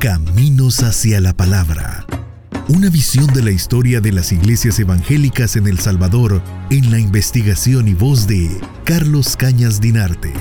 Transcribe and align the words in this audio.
Caminos 0.00 0.82
hacia 0.82 1.20
la 1.20 1.34
Palabra. 1.34 2.06
Una 2.70 2.88
visión 2.88 3.26
de 3.34 3.42
la 3.42 3.50
historia 3.50 4.00
de 4.00 4.12
las 4.12 4.32
iglesias 4.32 4.78
evangélicas 4.78 5.56
en 5.56 5.66
El 5.66 5.78
Salvador 5.78 6.40
en 6.70 6.90
la 6.90 6.98
investigación 6.98 7.86
y 7.86 7.92
voz 7.92 8.26
de 8.26 8.48
Carlos 8.84 9.36
Cañas 9.36 9.78
Dinarte. 9.78 10.32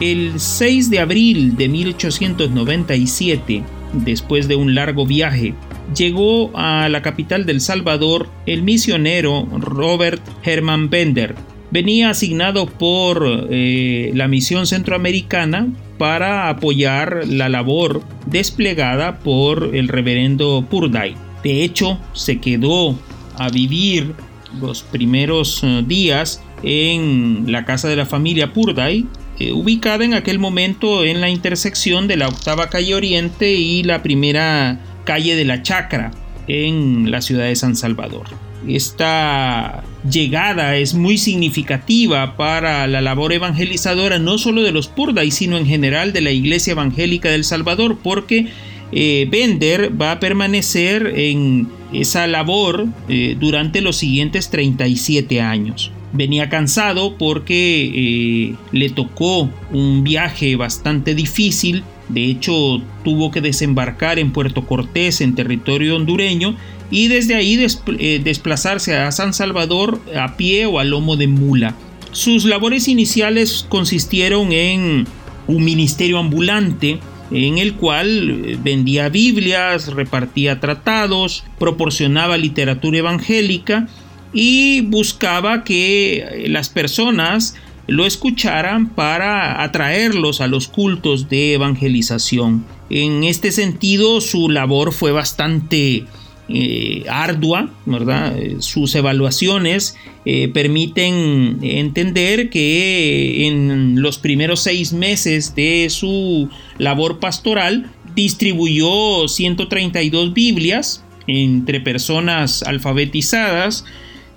El 0.00 0.38
6 0.38 0.88
de 0.88 1.00
abril 1.00 1.56
de 1.56 1.68
1897, 1.68 3.64
después 3.92 4.46
de 4.46 4.54
un 4.54 4.76
largo 4.76 5.04
viaje, 5.04 5.54
llegó 5.96 6.56
a 6.56 6.88
la 6.88 7.02
capital 7.02 7.44
del 7.44 7.60
Salvador 7.60 8.28
el 8.46 8.62
misionero 8.62 9.48
Robert 9.58 10.22
Herman 10.44 10.90
Bender. 10.90 11.34
Venía 11.72 12.10
asignado 12.10 12.66
por 12.66 13.48
eh, 13.50 14.12
la 14.14 14.28
misión 14.28 14.68
centroamericana 14.68 15.66
para 16.00 16.48
apoyar 16.48 17.24
la 17.26 17.50
labor 17.50 18.02
desplegada 18.24 19.18
por 19.18 19.76
el 19.76 19.86
reverendo 19.86 20.66
Purday. 20.70 21.14
De 21.44 21.62
hecho, 21.62 21.98
se 22.14 22.40
quedó 22.40 22.98
a 23.36 23.50
vivir 23.50 24.14
los 24.62 24.82
primeros 24.82 25.62
eh, 25.62 25.84
días 25.86 26.42
en 26.62 27.52
la 27.52 27.66
casa 27.66 27.86
de 27.88 27.96
la 27.96 28.06
familia 28.06 28.54
Purday, 28.54 29.04
eh, 29.38 29.52
ubicada 29.52 30.02
en 30.02 30.14
aquel 30.14 30.38
momento 30.38 31.04
en 31.04 31.20
la 31.20 31.28
intersección 31.28 32.08
de 32.08 32.16
la 32.16 32.28
octava 32.28 32.70
calle 32.70 32.94
Oriente 32.94 33.52
y 33.52 33.82
la 33.82 34.02
primera 34.02 34.80
calle 35.04 35.36
de 35.36 35.44
la 35.44 35.62
Chacra 35.62 36.12
en 36.48 37.10
la 37.10 37.20
ciudad 37.20 37.44
de 37.44 37.56
San 37.56 37.76
Salvador. 37.76 38.24
Esta 38.68 39.84
llegada 40.08 40.76
es 40.76 40.94
muy 40.94 41.18
significativa 41.18 42.36
para 42.36 42.86
la 42.86 43.00
labor 43.00 43.32
evangelizadora 43.32 44.18
no 44.18 44.38
solo 44.38 44.62
de 44.62 44.72
los 44.72 44.88
Purday, 44.88 45.30
sino 45.30 45.56
en 45.56 45.66
general 45.66 46.12
de 46.12 46.20
la 46.20 46.30
Iglesia 46.30 46.72
Evangélica 46.72 47.30
del 47.30 47.44
Salvador, 47.44 47.98
porque 48.02 48.48
eh, 48.92 49.26
Bender 49.30 49.92
va 50.00 50.12
a 50.12 50.20
permanecer 50.20 51.12
en 51.16 51.68
esa 51.92 52.26
labor 52.26 52.86
eh, 53.08 53.36
durante 53.38 53.80
los 53.80 53.96
siguientes 53.96 54.50
37 54.50 55.40
años. 55.40 55.90
Venía 56.12 56.48
cansado 56.48 57.16
porque 57.16 57.90
eh, 57.94 58.54
le 58.72 58.90
tocó 58.90 59.48
un 59.72 60.02
viaje 60.02 60.56
bastante 60.56 61.14
difícil, 61.14 61.84
de 62.08 62.24
hecho 62.24 62.82
tuvo 63.04 63.30
que 63.30 63.40
desembarcar 63.40 64.18
en 64.18 64.32
Puerto 64.32 64.66
Cortés, 64.66 65.20
en 65.20 65.36
territorio 65.36 65.94
hondureño, 65.94 66.56
y 66.90 67.08
desde 67.08 67.34
ahí 67.34 67.64
eh, 67.98 68.20
desplazarse 68.22 68.96
a 68.96 69.10
San 69.12 69.32
Salvador 69.32 70.00
a 70.16 70.36
pie 70.36 70.66
o 70.66 70.78
a 70.78 70.84
lomo 70.84 71.16
de 71.16 71.28
mula. 71.28 71.74
Sus 72.12 72.44
labores 72.44 72.88
iniciales 72.88 73.64
consistieron 73.68 74.52
en 74.52 75.06
un 75.46 75.64
ministerio 75.64 76.18
ambulante 76.18 76.98
en 77.30 77.58
el 77.58 77.74
cual 77.74 78.44
eh, 78.44 78.58
vendía 78.62 79.08
Biblias, 79.08 79.88
repartía 79.88 80.60
tratados, 80.60 81.44
proporcionaba 81.58 82.36
literatura 82.36 82.98
evangélica 82.98 83.88
y 84.32 84.80
buscaba 84.82 85.64
que 85.64 86.18
eh, 86.18 86.48
las 86.48 86.68
personas 86.68 87.54
lo 87.86 88.06
escucharan 88.06 88.88
para 88.90 89.62
atraerlos 89.62 90.40
a 90.40 90.46
los 90.46 90.68
cultos 90.68 91.28
de 91.28 91.54
evangelización. 91.54 92.64
En 92.88 93.24
este 93.24 93.50
sentido, 93.52 94.20
su 94.20 94.48
labor 94.48 94.92
fue 94.92 95.12
bastante 95.12 96.06
eh, 96.52 97.04
ardua, 97.08 97.70
¿verdad? 97.86 98.34
Sus 98.58 98.92
evaluaciones 98.96 99.96
eh, 100.24 100.48
permiten 100.48 101.58
entender 101.62 102.50
que 102.50 103.46
en 103.46 104.02
los 104.02 104.18
primeros 104.18 104.60
seis 104.60 104.92
meses 104.92 105.54
de 105.54 105.86
su 105.90 106.48
labor 106.78 107.20
pastoral 107.20 107.92
distribuyó 108.16 109.28
132 109.28 110.34
Biblias 110.34 111.04
entre 111.28 111.80
personas 111.80 112.64
alfabetizadas, 112.64 113.84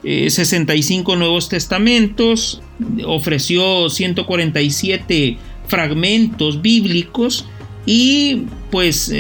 65 0.04 1.14
eh, 1.14 1.18
Nuevos 1.18 1.50
Testamentos, 1.50 2.62
ofreció 3.08 3.90
147 3.90 5.38
fragmentos 5.66 6.62
bíblicos 6.62 7.48
y 7.88 8.44
pues 8.70 9.12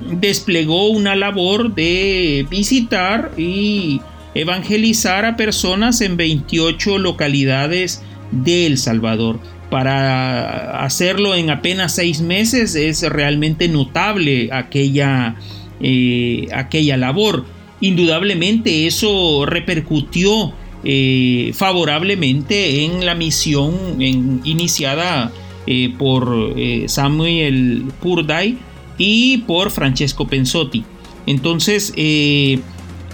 desplegó 0.00 0.88
una 0.88 1.14
labor 1.14 1.74
de 1.74 2.46
visitar 2.50 3.32
y 3.36 4.00
evangelizar 4.34 5.24
a 5.24 5.36
personas 5.36 6.00
en 6.00 6.16
28 6.16 6.98
localidades 6.98 8.02
de 8.30 8.66
El 8.66 8.78
Salvador. 8.78 9.40
Para 9.70 10.84
hacerlo 10.84 11.34
en 11.34 11.50
apenas 11.50 11.94
seis 11.94 12.20
meses 12.20 12.74
es 12.74 13.02
realmente 13.02 13.68
notable 13.68 14.50
aquella, 14.52 15.36
eh, 15.80 16.48
aquella 16.52 16.96
labor. 16.96 17.44
Indudablemente 17.80 18.86
eso 18.86 19.46
repercutió 19.46 20.52
eh, 20.82 21.52
favorablemente 21.54 22.84
en 22.84 23.06
la 23.06 23.14
misión 23.14 24.00
iniciada 24.00 25.30
eh, 25.66 25.94
por 25.96 26.54
Samuel 26.86 27.84
Purday 28.00 28.58
y 29.00 29.38
por 29.38 29.70
Francesco 29.70 30.28
Pensotti. 30.28 30.84
Entonces, 31.26 31.94
eh, 31.96 32.60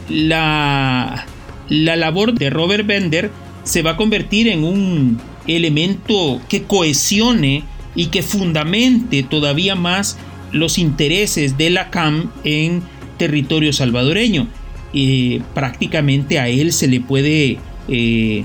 la, 0.08 1.26
la 1.68 1.96
labor 1.96 2.34
de 2.34 2.50
Robert 2.50 2.84
Bender 2.84 3.30
se 3.62 3.82
va 3.82 3.92
a 3.92 3.96
convertir 3.96 4.48
en 4.48 4.64
un 4.64 5.20
elemento 5.46 6.40
que 6.48 6.64
cohesione 6.64 7.62
y 7.94 8.06
que 8.06 8.22
fundamente 8.22 9.22
todavía 9.22 9.76
más 9.76 10.18
los 10.50 10.76
intereses 10.76 11.56
de 11.56 11.70
la 11.70 11.90
CAM 11.90 12.32
en 12.42 12.82
territorio 13.16 13.72
salvadoreño. 13.72 14.48
Eh, 14.92 15.40
prácticamente 15.54 16.40
a 16.40 16.48
él 16.48 16.72
se 16.72 16.88
le 16.88 17.00
puede 17.00 17.58
eh, 17.86 18.44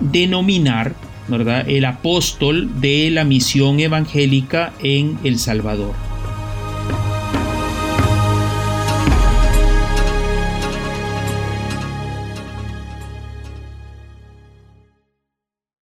denominar 0.00 0.94
¿verdad? 1.26 1.66
el 1.70 1.86
apóstol 1.86 2.82
de 2.82 3.10
la 3.10 3.24
misión 3.24 3.80
evangélica 3.80 4.74
en 4.82 5.18
El 5.24 5.38
Salvador. 5.38 6.11